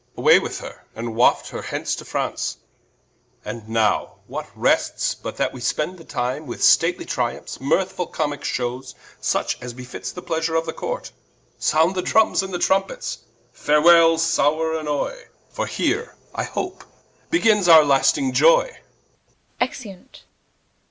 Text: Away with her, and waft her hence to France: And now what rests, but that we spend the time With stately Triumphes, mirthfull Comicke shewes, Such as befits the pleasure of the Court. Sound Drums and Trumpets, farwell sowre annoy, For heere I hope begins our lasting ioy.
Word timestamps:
Away 0.17 0.39
with 0.39 0.61
her, 0.61 0.83
and 0.95 1.13
waft 1.15 1.49
her 1.49 1.61
hence 1.61 1.93
to 1.97 2.05
France: 2.05 2.57
And 3.45 3.69
now 3.69 4.15
what 4.25 4.49
rests, 4.55 5.13
but 5.13 5.37
that 5.37 5.53
we 5.53 5.61
spend 5.61 5.99
the 5.99 6.03
time 6.03 6.47
With 6.47 6.63
stately 6.63 7.05
Triumphes, 7.05 7.59
mirthfull 7.59 8.11
Comicke 8.11 8.43
shewes, 8.43 8.95
Such 9.19 9.61
as 9.61 9.75
befits 9.75 10.11
the 10.11 10.23
pleasure 10.23 10.55
of 10.55 10.65
the 10.65 10.73
Court. 10.73 11.11
Sound 11.59 12.03
Drums 12.03 12.41
and 12.41 12.59
Trumpets, 12.59 13.19
farwell 13.53 14.17
sowre 14.17 14.73
annoy, 14.75 15.25
For 15.51 15.67
heere 15.67 16.15
I 16.33 16.45
hope 16.45 16.83
begins 17.29 17.67
our 17.67 17.85
lasting 17.85 18.33
ioy. 18.33 18.75